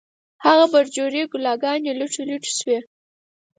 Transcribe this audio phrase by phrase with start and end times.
[0.45, 2.79] هغه برجورې کلاګانې، لوټې لوټې شوې